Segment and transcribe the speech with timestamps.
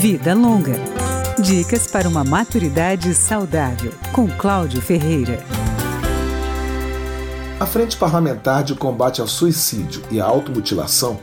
[0.00, 0.76] Vida Longa.
[1.38, 5.44] Dicas para uma maturidade saudável, com Cláudio Ferreira.
[7.60, 11.20] A Frente Parlamentar de Combate ao Suicídio e à Automutilação,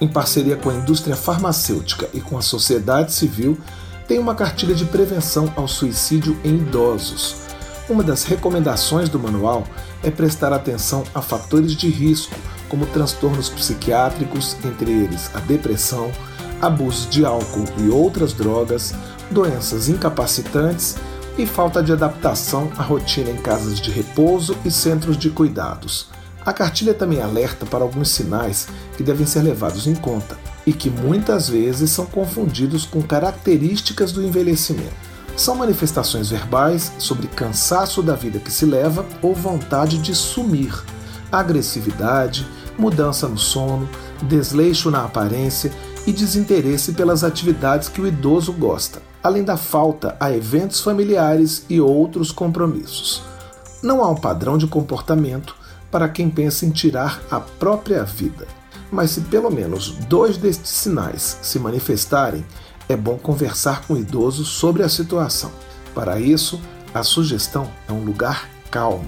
[0.00, 3.58] em parceria com a indústria farmacêutica e com a sociedade civil,
[4.06, 7.34] tem uma cartilha de prevenção ao suicídio em idosos.
[7.88, 9.66] Uma das recomendações do manual
[10.04, 12.36] é prestar atenção a fatores de risco,
[12.68, 16.12] como transtornos psiquiátricos, entre eles a depressão,
[16.60, 18.94] abuso de álcool e outras drogas,
[19.30, 20.96] doenças incapacitantes
[21.38, 26.08] e falta de adaptação à rotina em casas de repouso e centros de cuidados.
[26.44, 30.90] A cartilha também alerta para alguns sinais que devem ser levados em conta e que
[30.90, 35.10] muitas vezes são confundidos com características do envelhecimento.
[35.36, 40.74] São manifestações verbais sobre cansaço da vida que se leva ou vontade de sumir,
[41.30, 42.46] agressividade,
[42.76, 43.88] mudança no sono,
[44.22, 45.72] desleixo na aparência
[46.06, 51.80] e desinteresse pelas atividades que o idoso gosta, além da falta a eventos familiares e
[51.80, 53.22] outros compromissos.
[53.82, 55.54] Não há um padrão de comportamento
[55.90, 58.46] para quem pensa em tirar a própria vida.
[58.90, 62.44] Mas se pelo menos dois destes sinais se manifestarem,
[62.88, 65.50] é bom conversar com o idoso sobre a situação.
[65.94, 66.60] Para isso,
[66.92, 69.06] a sugestão é um lugar calmo.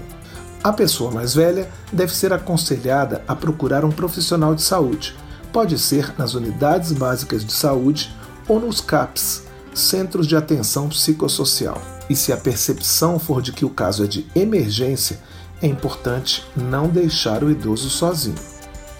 [0.63, 5.13] A pessoa mais velha deve ser aconselhada a procurar um profissional de saúde,
[5.53, 8.13] pode ser nas unidades básicas de saúde
[8.47, 11.79] ou nos CAPs, Centros de Atenção Psicossocial.
[12.09, 15.19] E se a percepção for de que o caso é de emergência,
[15.61, 18.35] é importante não deixar o idoso sozinho.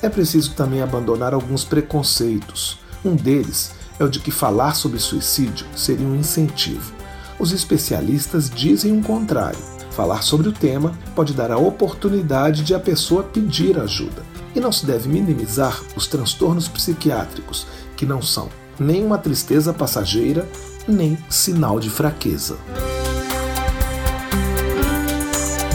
[0.01, 2.77] É preciso também abandonar alguns preconceitos.
[3.03, 6.93] Um deles é o de que falar sobre suicídio seria um incentivo.
[7.39, 9.59] Os especialistas dizem o contrário.
[9.91, 14.32] Falar sobre o tema pode dar a oportunidade de a pessoa pedir ajuda.
[14.55, 17.65] E não se deve minimizar os transtornos psiquiátricos,
[17.95, 20.47] que não são nem uma tristeza passageira,
[20.87, 22.57] nem sinal de fraqueza.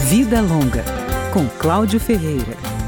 [0.09, 0.83] Vida Longa,
[1.33, 2.78] com Cláudio Ferreira.